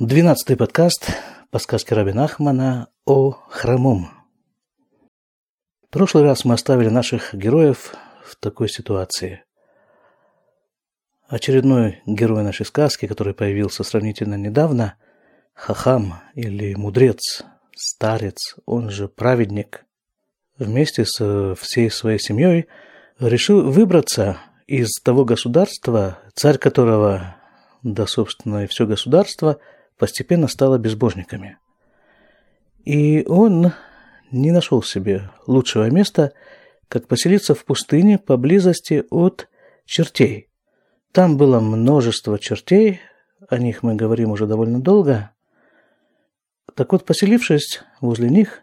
[0.00, 1.06] Двенадцатый подкаст
[1.52, 4.10] по сказке Раби Нахмана о хромом.
[5.86, 7.94] В прошлый раз мы оставили наших героев
[8.24, 9.44] в такой ситуации.
[11.28, 14.96] Очередной герой нашей сказки, который появился сравнительно недавно,
[15.54, 17.44] Хахам или мудрец,
[17.76, 19.84] старец, он же праведник,
[20.58, 22.66] вместе с всей своей семьей
[23.20, 27.36] решил выбраться из того государства, царь которого,
[27.84, 29.58] да, собственно, и все государство–
[29.98, 31.58] постепенно стало безбожниками.
[32.84, 33.72] И он
[34.30, 36.32] не нашел себе лучшего места,
[36.88, 39.48] как поселиться в пустыне поблизости от
[39.86, 40.48] чертей.
[41.12, 43.00] Там было множество чертей,
[43.48, 45.30] о них мы говорим уже довольно долго.
[46.74, 48.62] Так вот, поселившись возле них,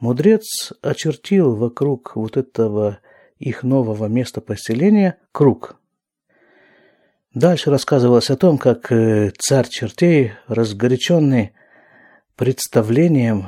[0.00, 2.98] мудрец очертил вокруг вот этого
[3.38, 5.76] их нового места поселения круг–
[7.34, 11.52] Дальше рассказывалось о том, как э, царь чертей, разгоряченный
[12.36, 13.46] представлением,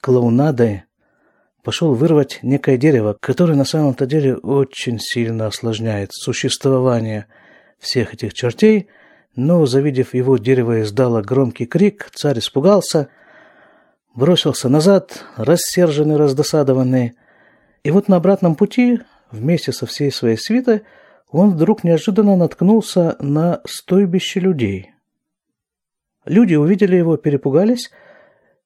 [0.00, 0.84] клоунадой,
[1.62, 7.26] пошел вырвать некое дерево, которое на самом-то деле очень сильно осложняет существование
[7.78, 8.88] всех этих чертей,
[9.36, 13.08] но, завидев его, дерево издало громкий крик, царь испугался,
[14.14, 17.14] бросился назад, рассерженный, раздосадованный,
[17.82, 20.84] и вот на обратном пути, вместе со всей своей свитой,
[21.34, 24.92] он вдруг неожиданно наткнулся на стойбище людей.
[26.24, 27.90] Люди увидели его, перепугались,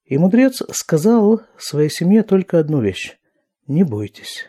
[0.05, 3.17] и мудрец сказал своей семье только одну вещь–
[3.67, 4.49] не бойтесь.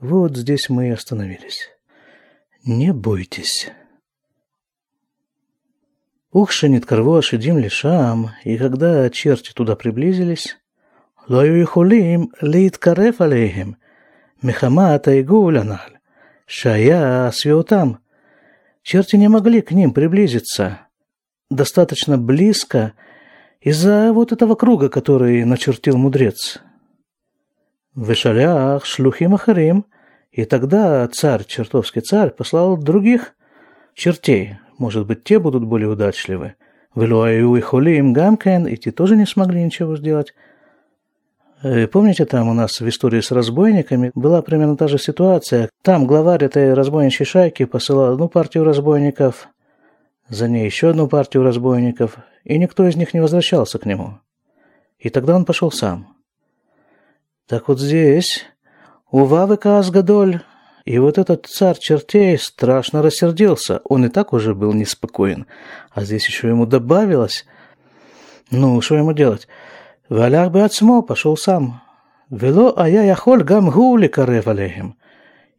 [0.00, 1.68] Вот здесь мы и остановились.
[2.64, 3.70] Не бойтесь.
[6.32, 10.56] Ухшенит корво шедим лишам, и когда черти туда приблизились,
[11.28, 13.76] лою ихулим лит кареф алейхим,
[14.40, 15.99] мехамата и гуляналь.
[16.52, 18.00] Шая святам.
[18.82, 20.80] Черти не могли к ним приблизиться
[21.48, 22.94] достаточно близко
[23.60, 26.58] из-за вот этого круга, который начертил мудрец.
[27.94, 29.84] В Ишалях шлюхим ахарим,
[30.32, 33.36] и тогда царь, чертовский царь, послал других
[33.94, 34.58] чертей.
[34.76, 36.56] Может быть, те будут более удачливы.
[36.96, 40.34] В Илуаю и Холим Гамкен, и те тоже не смогли ничего сделать.
[41.62, 45.68] Э, помните, там у нас в истории с разбойниками была примерно та же ситуация.
[45.82, 49.48] Там главарь этой разбойничьей шайки посылал одну партию разбойников,
[50.28, 54.18] за ней еще одну партию разбойников, и никто из них не возвращался к нему.
[54.98, 56.16] И тогда он пошел сам.
[57.46, 58.46] Так вот здесь,
[59.10, 60.40] у Вавы Казгадоль,
[60.86, 63.80] и вот этот царь чертей страшно рассердился.
[63.84, 65.46] Он и так уже был неспокоен,
[65.90, 67.44] а здесь еще ему добавилось.
[68.50, 69.46] Ну, что ему делать?
[70.09, 71.81] והלך בעצמו, пошел сам.
[72.29, 74.97] Вело а я яхоль гам гули карев алейхим.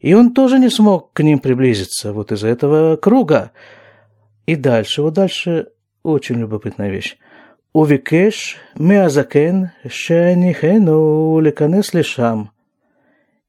[0.00, 3.52] И он тоже не смог к ним приблизиться, вот из-за этого круга.
[4.46, 5.68] И дальше, вот дальше
[6.02, 7.18] очень любопытная вещь.
[7.72, 12.50] Увикеш меазакен шенихену леканес лишам.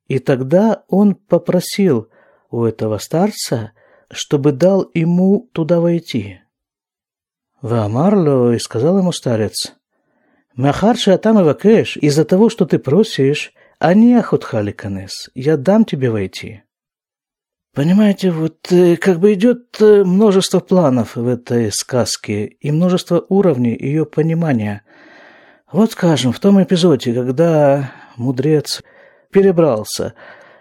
[0.08, 2.10] И тогда он попросил
[2.50, 3.72] у этого старца,
[4.12, 6.40] чтобы дал ему туда войти.
[7.62, 9.76] Вамарло и сказал ему старец,
[10.55, 16.11] Махар шатам авакеш, из-за того, что ты просишь, а не ахутхали канес, я дам тебе
[16.11, 16.63] войти.
[17.75, 23.75] Понимаете, вот э, как бы идет э, множество планов в этой сказке и множество уровней
[23.75, 24.83] ее понимания.
[25.73, 28.83] Вот скажем, в том эпизоде, когда мудрец
[29.31, 30.13] перебрался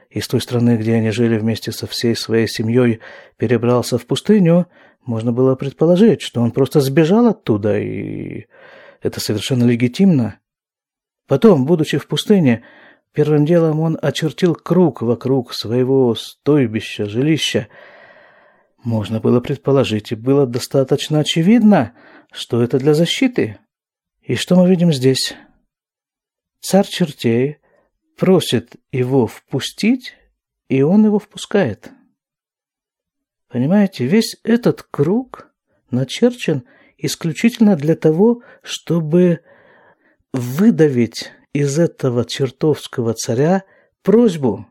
[0.09, 3.02] из той страны, где они жили вместе со всей своей семьей,
[3.35, 4.68] перебрался в пустыню,
[5.06, 8.46] можно было предположить, что он просто сбежал оттуда и
[9.01, 10.39] это совершенно легитимно.
[11.28, 12.63] Потом, будучи в пустыне,
[13.13, 17.67] первым делом он очертил круг вокруг своего стойбища, жилища.
[18.84, 21.94] Можно было предположить, и было достаточно очевидно,
[22.31, 23.59] что это для защиты.
[24.22, 25.35] И что мы видим здесь?
[26.59, 27.57] Царь чертей
[28.17, 30.16] просит его впустить,
[30.67, 31.91] и он его впускает.
[33.50, 35.51] Понимаете, весь этот круг
[35.90, 36.64] начерчен–
[37.02, 39.42] исключительно для того, чтобы
[40.34, 43.64] выдавить из этого чертовского царя
[44.03, 44.68] просьбу.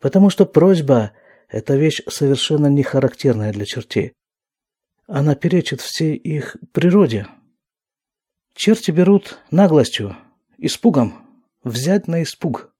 [0.00, 1.12] Потому что просьба–
[1.48, 4.12] это вещь совершенно не характерная для чертей.
[5.06, 7.26] Она перечит всей их природе.
[8.54, 10.16] Черти берут наглостью,
[10.58, 11.26] испугом,
[11.62, 12.72] взять на испуг.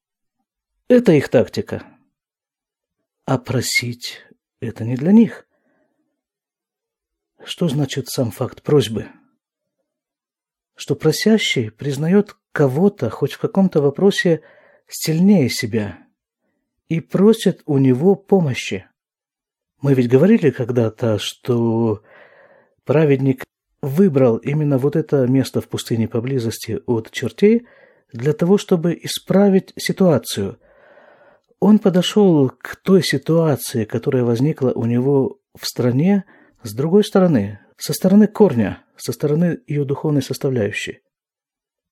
[0.88, 1.82] Это их тактика.
[3.24, 4.20] А просить–
[4.60, 5.46] это не для них–
[7.44, 9.06] что значит сам факт просьбы?
[10.74, 14.42] Что просящий признает кого-то хоть в каком-то вопросе
[14.88, 15.98] сильнее себя
[16.88, 18.86] и просит у него помощи.
[19.80, 22.02] Мы ведь говорили когда-то, что
[22.84, 23.44] праведник
[23.82, 27.66] выбрал именно вот это место в пустыне поблизости от чертей
[28.12, 30.58] для того, чтобы исправить ситуацию.
[31.60, 36.24] Он подошел к той ситуации, которая возникла у него в стране,
[36.64, 41.00] с другой стороны, со стороны корня, со стороны ее духовной составляющей.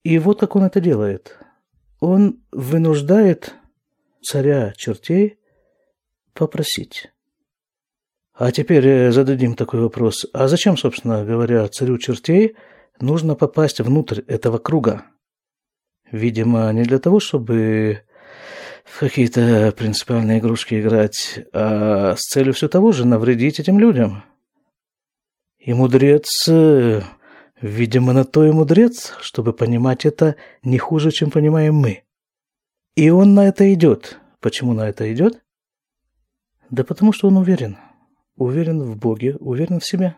[0.03, 1.39] И вот как он это делает.
[2.01, 3.55] Он вынуждает
[4.23, 5.39] царя чертей
[6.33, 7.13] попросить.
[8.35, 10.27] А теперь э, зададим такой вопрос.
[10.33, 12.57] А зачем, собственно говоря, царю чертей
[12.99, 15.05] нужно попасть внутрь этого круга?
[16.11, 18.03] Видимо, не для того, чтобы
[18.85, 24.25] в какие-то принципиальные игрушки играть, а с целью все того же навредить этим людям.
[25.64, 27.03] И мудрец, э,
[27.61, 32.03] видимо, на то и мудрец, чтобы понимать это не хуже, чем понимаем мы.
[32.97, 34.19] И он на это идет.
[34.41, 35.43] Почему на это идет?
[36.70, 37.79] Да потому что он уверен–
[38.37, 40.17] уверен в Боге, уверен в себе.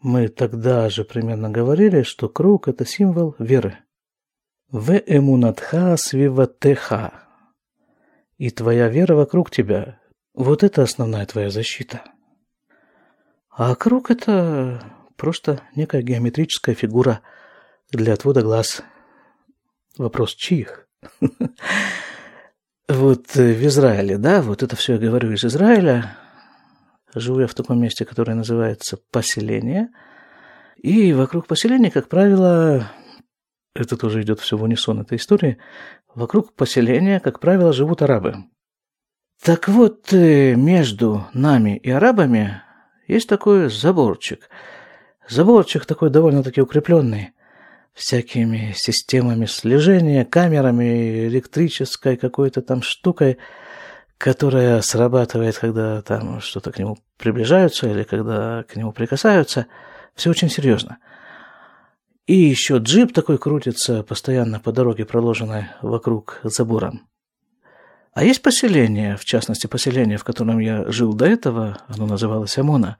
[0.00, 3.78] Мы тогда же примерно говорили, что круг– это символ веры.
[4.70, 7.12] В эмунатха свиватеха.
[8.38, 10.00] И твоя вера вокруг тебя.
[10.32, 12.04] Вот это основная твоя защита.
[13.50, 14.82] А круг– это
[15.16, 17.20] просто некая геометрическая фигура
[17.90, 18.82] для отвода глаз.
[19.98, 20.86] Вопрос чьих?
[22.88, 26.16] Вот в Израиле, да, вот это все я говорю из Израиля–
[27.14, 29.88] Живу я в таком месте, которое называется поселение.
[30.76, 32.90] И вокруг поселения, как правило,
[33.74, 35.58] это тоже идет все в унисон этой истории,
[36.14, 38.36] вокруг поселения, как правило, живут арабы.
[39.42, 42.62] Так вот, э, между нами и арабами
[43.10, 44.48] есть такой заборчик.
[45.28, 47.30] Заборчик такой довольно-таки укрепленный
[47.92, 53.38] всякими системами слежения, камерами, электрической какой-то там штукой–
[54.20, 59.66] которая срабатывает, когда там что-то к нему приближаются или когда к нему прикасаются.
[60.14, 60.98] Все очень серьезно.
[62.26, 66.92] И еще джип такой крутится постоянно по дороге, проложенной вокруг забора.
[68.12, 72.96] А есть поселение, в частности поселение, в котором я жил до этого, оно называлось Амона.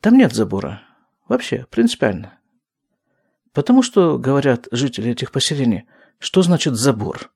[0.00, 0.82] Там нет забора.
[1.28, 2.38] Вообще, принципиально.
[3.52, 5.84] Потому что, говорят жители этих поселений,
[6.18, 7.30] что значит забор?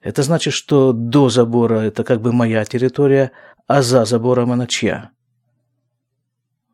[0.00, 3.32] Это значит, что до забора это как бы моя территория,
[3.66, 5.10] а за забором она чья?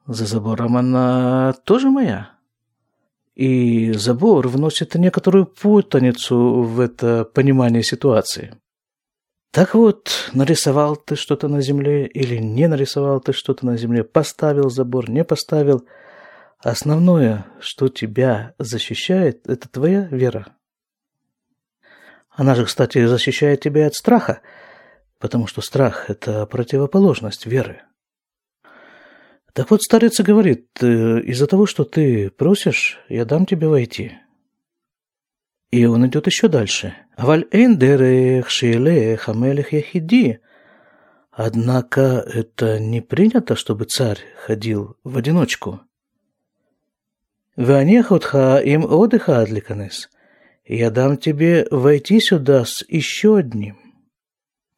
[0.07, 2.33] За забором она тоже моя.
[3.35, 8.61] И забор вносит некоторую путаницу в это понимание ситуации.
[9.53, 14.71] Так вот, нарисовал ты что-то на земле или не нарисовал ты что-то на земле, поставил
[14.71, 15.87] забор, не поставил.
[16.59, 20.57] Основное, что тебя защищает, это твоя вера.
[22.31, 24.41] Она же, кстати, защищает тебя от страха,
[25.19, 27.83] потому что страх– это противоположность веры.
[29.53, 34.13] Так вот, старец говорит, «Э, из-за того, что ты просишь, я дам тебе войти.
[35.73, 36.95] И он идет еще дальше.
[37.17, 40.39] Аваль эндерех шиелех амелех яхиди.
[41.33, 45.81] Однако это не принято, чтобы царь ходил в одиночку.
[47.57, 50.09] Ванехотха им отдыха адликанес–
[50.65, 53.79] я дам тебе войти сюда с еще одним.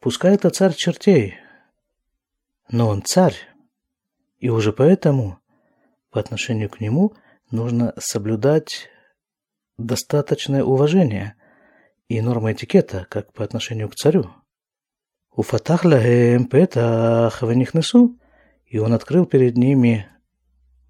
[0.00, 1.34] Пускай это царь чертей,
[2.70, 3.36] но он царь,
[4.38, 5.38] и уже поэтому
[6.10, 7.14] по отношению к нему
[7.50, 8.88] нужно соблюдать
[9.78, 11.34] достаточное уважение
[12.08, 14.30] и нормы этикета, как по отношению к царю.
[15.36, 15.42] У
[15.84, 17.42] лагем петах
[17.74, 18.18] несу,
[18.66, 20.06] и он открыл перед ними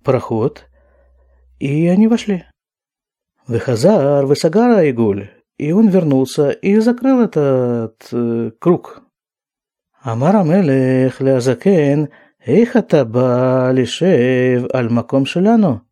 [0.02, 0.66] проход,
[1.58, 2.44] и они вошли.
[3.46, 5.30] Выхазар, Высагара Игуль.
[5.56, 9.02] И он вернулся и закрыл этот э, круг.
[10.02, 12.10] Амар Амелех Лязакен,
[12.46, 14.90] Эх атаба лишев аль
[15.26, 15.86] шеляну.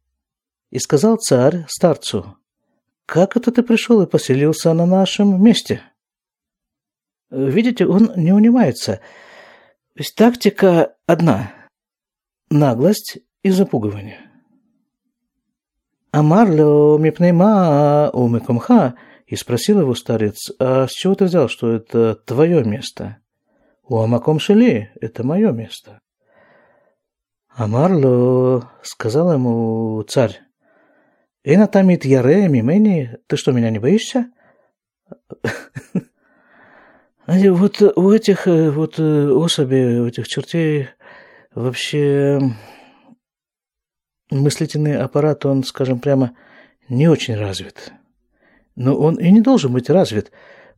[0.70, 2.36] И сказал царь старцу,
[3.12, 5.82] как это ты пришел и поселился на нашем месте?
[7.30, 9.02] Видите, он не унимается.
[9.94, 11.52] Есть тактика одна–
[12.50, 14.18] наглость и запугивание.
[16.10, 18.94] Амарло мипнейма у Микумха,
[19.26, 23.18] и спросил его старец, а с чего ты взял, что это твое место?
[23.82, 26.00] У Амаком Шели это мое место.
[27.50, 30.40] Амарло, сказал ему царь,
[31.44, 34.30] Эна тамит яре мимени, ты что, меня не боишься?
[37.26, 40.88] Вот у этих вот особей, у этих чертей
[41.54, 42.40] вообще
[44.30, 46.36] мыслительный аппарат, он, скажем прямо,
[46.88, 47.92] не очень развит.
[48.76, 50.30] Но он и не должен быть развит,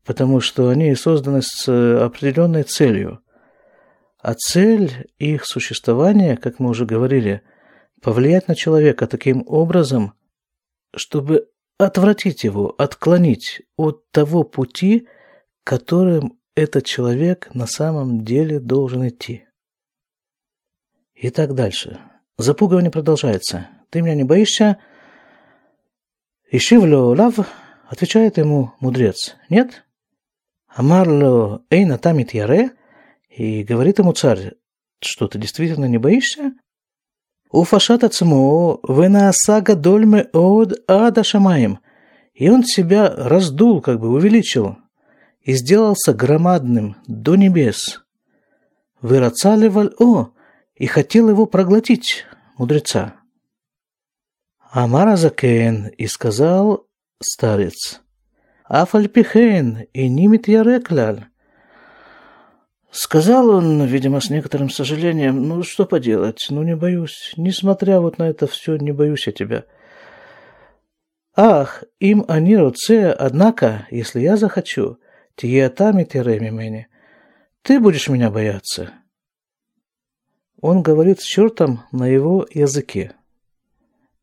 [0.04, 3.20] потому что они созданы с определенной целью.
[4.18, 7.42] А цель их существования, как мы уже говорили,
[8.00, 10.14] повлиять на человека таким образом,
[10.96, 11.48] чтобы
[11.78, 15.08] отвратить его, отклонить от того пути,
[15.64, 19.44] которым этот человек на самом деле должен идти.
[21.14, 22.00] И так дальше.
[22.36, 23.68] Запугивание продолжается.
[23.90, 24.78] Ты меня не боишься?
[26.50, 27.38] Ишивлю лав,
[27.88, 29.36] отвечает ему мудрец.
[29.48, 29.84] Нет?
[30.68, 32.72] Амарло эйна тамит яре,
[33.28, 34.54] и говорит ему царь,
[35.00, 36.54] что ты действительно не боишься?
[37.60, 41.78] Уфашат ацмо венааса гадоль от ада шамаем.
[42.34, 44.76] И он себя раздул, как бы увеличил,
[45.40, 48.04] и сделался громадным до небес.
[49.00, 49.68] Вырацали
[50.00, 50.30] о,
[50.74, 52.24] и хотел его проглотить,
[52.58, 53.14] мудреца.
[54.72, 56.88] Амара Закен и сказал
[57.22, 58.00] старец,
[58.64, 61.26] Афальпихен и нимит ярекляль.
[62.94, 68.28] Сказал он, видимо, с некоторым сожалением, ну что поделать, ну не боюсь, несмотря вот на
[68.28, 69.64] это все, не боюсь я тебя.
[71.34, 74.98] Ах, им они роце, однако, если я захочу,
[75.34, 76.86] тиетами тиреми мене,
[77.62, 78.92] ты будешь меня бояться.
[80.60, 83.16] Он говорит с чертом на его языке,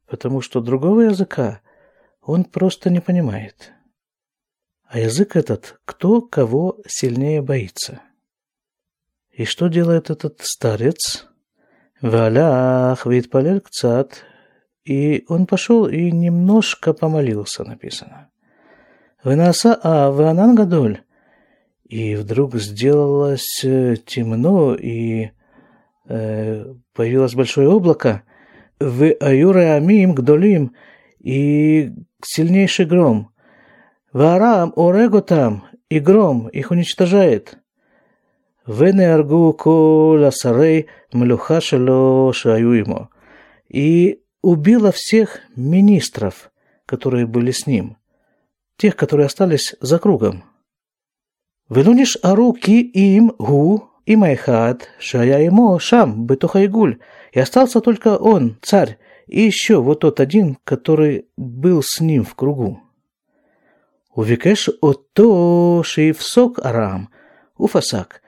[0.08, 1.60] потому что другого языка
[2.22, 3.74] он просто не понимает.
[4.86, 8.02] А язык этот кто кого сильнее боится.
[9.32, 11.28] И что делает этот старец?
[12.02, 14.24] Валях витпалер кцат.
[14.84, 18.30] И он пошел и немножко помолился, написано.
[19.24, 21.02] Вынаса а ванан гадоль.
[21.88, 25.32] И вдруг сделалось э, темно, и
[26.08, 28.24] э, появилось большое облако.
[28.80, 30.74] В аюре амим гдолим
[31.20, 31.92] и
[32.24, 33.32] сильнейший гром.
[34.14, 37.61] Варам орего там, и гром их уничтожает.
[38.71, 40.83] ונהרגו כל השרי
[41.15, 43.01] מלוכה שלו שהיו עמו.
[43.71, 46.51] И убила всех министров,
[46.87, 47.97] которые были с ним,
[48.79, 50.43] тех, которые остались за кругом.
[51.71, 56.95] ולוניש ארו כי אם הוא עם האחד שהיה עמו שם, בתוך העיגול,
[57.33, 62.35] и остался только он, царь, и еще вот тот один, который был с ним в
[62.35, 62.81] кругу.
[64.15, 67.11] Увикеш ото шейфсок арам,
[67.59, 68.23] уфасак,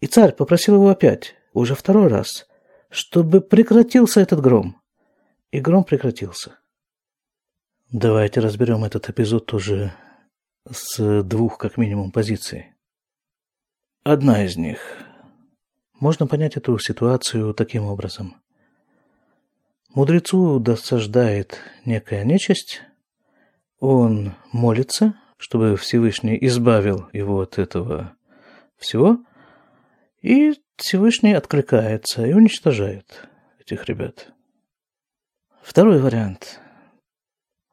[0.00, 2.46] и царь попросил его опять, уже второй раз,
[2.88, 4.80] чтобы прекратился этот гром.
[5.50, 6.58] И гром прекратился.
[7.90, 9.92] Давайте разберем этот эпизод тоже
[10.70, 12.74] с двух, как минимум, позиций.
[14.04, 14.80] Одна из них.
[15.98, 18.36] Можно понять эту ситуацию таким образом.
[19.92, 22.82] Мудрецу досаждает некая нечисть,
[23.80, 28.14] он молится, чтобы Всевышний избавил его от этого
[28.76, 29.18] всего,
[30.20, 34.32] и Всевышний откликается и уничтожает этих ребят.
[35.62, 36.60] Второй вариант.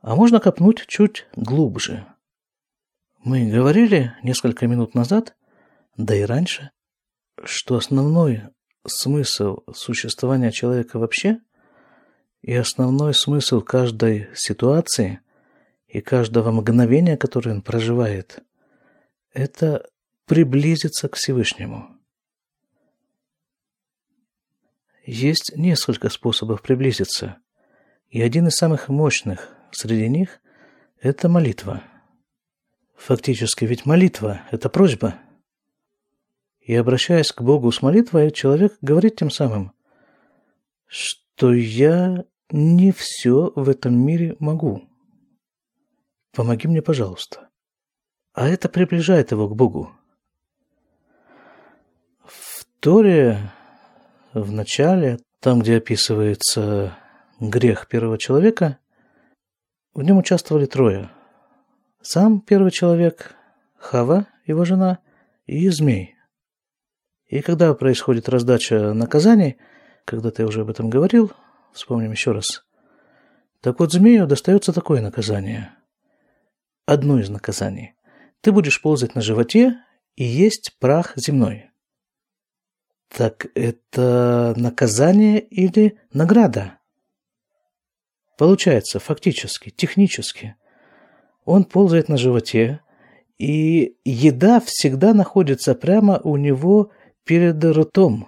[0.01, 2.05] А можно копнуть чуть глубже.
[3.23, 5.35] Мы говорили несколько минут назад,
[5.97, 6.71] да и раньше,
[7.43, 8.43] что основной
[8.85, 11.39] смысл существования человека вообще
[12.41, 15.19] и основной смысл каждой ситуации
[15.87, 18.43] и каждого мгновения, которое он проживает,
[19.33, 19.89] это
[20.25, 21.93] приблизиться к Всевышнему–
[25.07, 27.37] Есть несколько способов приблизиться,
[28.09, 30.41] и один из самых мощных среди них–
[31.01, 31.81] это молитва.
[32.97, 35.15] Фактически ведь молитва– это просьба.
[36.59, 39.71] И обращаясь к Богу с молитвой, человек говорит тем самым,
[40.87, 44.89] что я не все в этом мире могу.
[46.33, 47.47] Помоги мне, пожалуйста.
[48.33, 49.89] А это приближает его к Богу.
[52.25, 53.53] В Торе
[54.41, 56.98] в начале, там, где описывается
[57.39, 58.79] грех первого человека,
[59.94, 61.10] в нем участвовали трое.
[62.01, 63.36] Сам первый человек,
[63.77, 65.00] Хава, его жена,
[65.46, 66.15] и змей.
[67.27, 69.58] И когда происходит раздача наказаний,
[70.06, 71.32] когда-то я уже об этом говорил,
[71.74, 72.63] вспомним еще раз.
[73.62, 75.74] Так вот, змею достается такое наказание.
[76.86, 77.96] Одно из наказаний.
[78.41, 79.77] Ты будешь ползать на животе
[80.15, 81.66] и есть прах земной.
[83.09, 86.77] Так это наказание или награда?
[88.37, 90.55] Получается, фактически, технически.
[91.45, 92.81] Он ползает на животе,
[93.39, 96.91] и еда всегда находится прямо у него
[97.23, 98.27] перед ртом.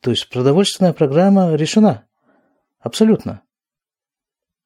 [0.00, 2.06] То есть продовольственная программа решена.
[2.80, 3.42] Абсолютно.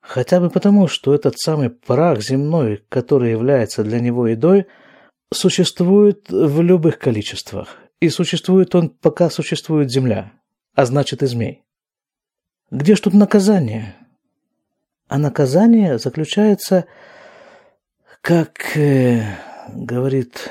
[0.01, 4.67] Хотя бы потому, что этот самый прах земной, который является для него едой,
[5.33, 7.77] существует в любых количествах.
[8.01, 10.33] И существует он, пока существует Земля,
[10.75, 11.65] а значит и змей.
[12.71, 13.97] Где ж тут наказание?
[15.09, 16.87] А наказание заключается,
[18.21, 19.23] как э,
[19.69, 20.51] говорит,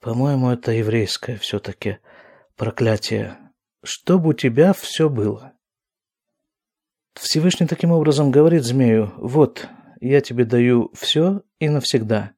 [0.00, 1.98] по-моему, это еврейское все-таки
[2.56, 3.38] проклятие,
[3.82, 5.54] чтобы у тебя все было.
[7.14, 9.66] Всевышний таким образом говорит змею, вот,
[10.00, 12.32] я тебе даю все и навсегда,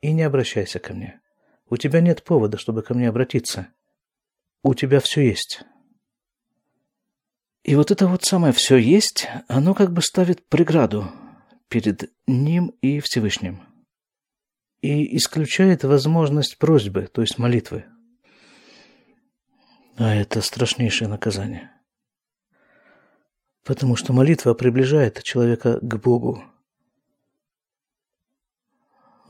[0.00, 1.20] и не обращайся ко мне.
[1.70, 3.68] У тебя нет повода, чтобы ко мне обратиться.
[4.62, 5.62] У тебя все есть.
[7.62, 11.10] И вот это вот самое «все есть», оно как бы ставит преграду
[11.68, 13.62] перед ним и Всевышним.
[14.80, 17.84] И исключает возможность просьбы, то есть молитвы.
[19.96, 21.70] А это страшнейшее наказание.
[23.62, 26.42] Потому что молитва приближает человека к Богу.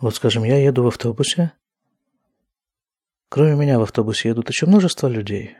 [0.01, 1.53] Вот, скажем, я еду в автобусе.
[3.31, 5.57] Кроме меня в автобусе едут еще множество людей.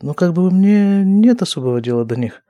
[0.00, 2.42] Но как бы мне нет особого дела до них.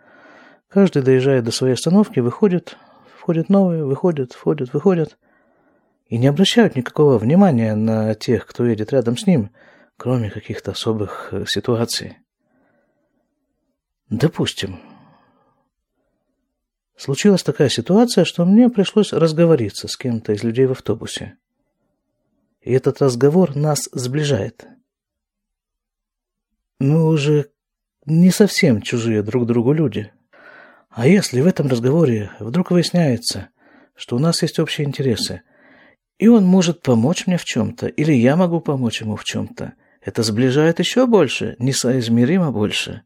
[0.68, 2.76] Каждый доезжает до своей остановки, выходит,
[3.18, 5.18] входят новые, выходят, входят, выходят.
[6.06, 9.50] И не обращают никакого внимания на тех, кто едет рядом с ним,
[9.96, 12.18] кроме каких-то особых э, ситуаций.
[14.08, 14.78] Допустим,
[16.96, 21.36] Случилась такая ситуация, что мне пришлось разговориться с кем-то из людей в автобусе.
[22.68, 24.66] И этот разговор нас сближает.
[26.78, 27.50] Мы уже
[28.04, 30.12] не совсем чужие друг другу люди.
[30.90, 33.48] А если в этом разговоре вдруг выясняется,
[33.94, 35.40] что у нас есть общие интересы,
[36.18, 39.72] и он может помочь мне в чем-то, или я могу помочь ему в чем-то,
[40.02, 43.00] это сближает еще больше, несоизмеримо больше.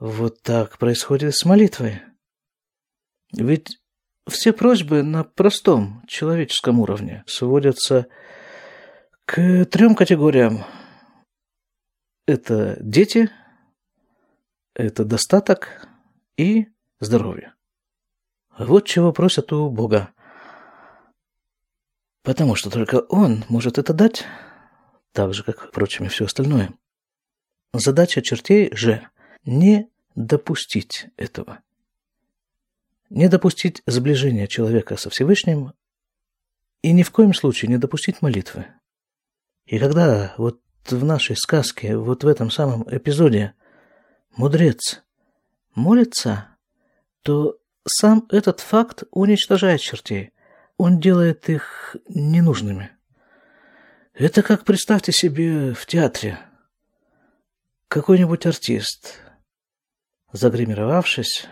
[0.00, 2.02] Вот так происходит с молитвой.
[3.32, 3.78] Ведь
[4.26, 8.06] все просьбы на простом человеческом уровне сводятся
[9.24, 10.64] к трем категориям.
[12.26, 13.30] Это дети,
[14.74, 15.88] это достаток
[16.36, 16.66] и
[17.00, 17.54] здоровье.
[18.58, 20.12] Вот чего просят у Бога.
[22.22, 24.24] Потому что только Он может это дать,
[25.12, 26.72] так же, как, впрочем, и все остальное.
[27.72, 29.08] Задача чертей же
[29.44, 31.60] не допустить этого
[33.10, 35.72] не допустить сближения человека со Всевышним
[36.82, 38.66] и ни в коем случае не допустить молитвы.
[39.66, 43.54] И когда вот в нашей сказке, вот в этом самом эпизоде,
[44.36, 45.02] мудрец
[45.74, 46.48] молится,
[47.22, 50.30] то сам этот факт уничтожает чертей.
[50.76, 52.90] Он делает их ненужными.
[54.14, 56.38] Это как представьте себе в театре.
[57.88, 59.20] Какой-нибудь артист,
[60.32, 61.46] загримировавшись,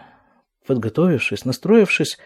[0.66, 2.18] подготовившись, настроившись,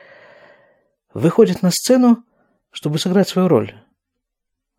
[1.13, 2.25] выходит на сцену,
[2.71, 3.75] чтобы сыграть свою роль.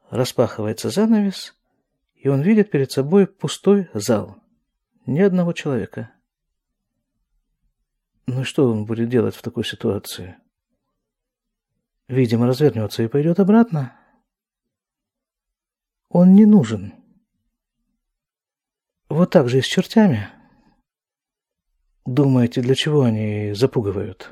[0.09, 1.55] Распахивается занавес,
[2.15, 4.37] и он видит перед собой пустой зал.
[5.05, 6.11] Ни одного человека.
[8.27, 10.37] Ну и что он будет делать в такой ситуации?
[12.07, 13.95] Видимо, развернется и пойдет обратно.
[16.09, 16.93] Он не нужен.
[19.09, 20.29] Вот так же и с чертями.
[22.05, 24.31] Думаете, для чего они запугивают?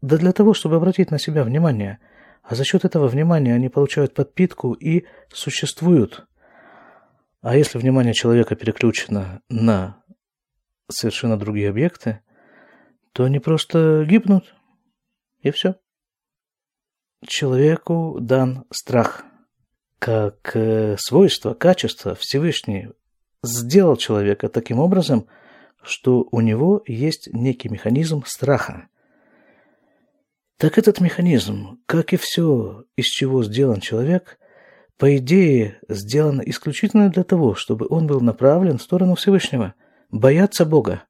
[0.00, 1.98] Да для того, чтобы обратить на себя внимание.
[2.42, 6.26] А за счет этого внимания они получают подпитку и существуют.
[7.40, 10.02] А если внимание человека переключено на
[10.88, 12.20] совершенно другие объекты,
[13.12, 14.54] то они просто гибнут.
[15.40, 15.76] И все.
[17.26, 19.24] Человеку дан страх.
[19.98, 22.88] Как э, свойство, качество Всевышний
[23.44, 25.26] сделал человека таким образом–
[25.82, 28.88] что у него есть некий механизм страха.
[30.56, 34.38] Так этот механизм, как и все, из чего сделан человек,
[34.96, 39.74] по идее, сделан исключительно для того, чтобы он был направлен в сторону Всевышнего,
[40.10, 41.04] бояться Бога.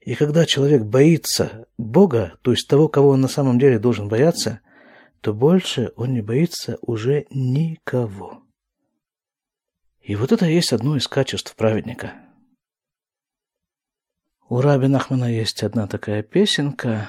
[0.00, 4.60] И когда человек боится Бога, то есть того, кого он на самом деле должен бояться,
[5.20, 8.42] то больше он не боится уже никого.
[10.00, 12.14] И вот это есть одно из качеств праведника–
[14.48, 17.08] у Раби Нахмана есть одна такая песенка.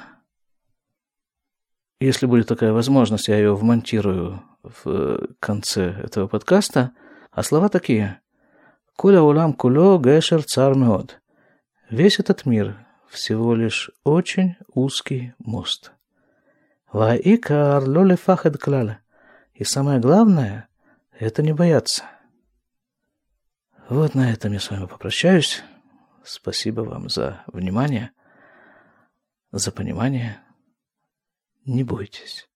[1.99, 6.91] Если будет такая возможность, я ее вмонтирую в конце этого подкаста.
[7.31, 8.21] А слова такие.
[8.95, 11.19] «Куля улам куло гэшер цар меод».
[11.89, 15.91] Весь этот мир всего лишь очень узкий мост.
[16.91, 18.99] Ваикар лоли фахед клаля.
[19.53, 20.67] И самое главное–
[21.19, 22.03] это не бояться.
[23.87, 25.63] Вот на этом я с вами попрощаюсь.
[26.27, 28.11] Спасибо вам за внимание,
[29.53, 30.41] за понимание.
[31.65, 32.49] Не бойтесь.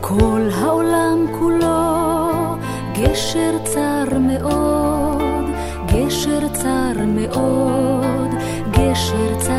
[0.00, 2.56] כל העולם כולו
[2.94, 5.44] גשר צר מאוד,
[5.86, 8.30] גשר צר מאוד,
[8.70, 9.51] גשר צר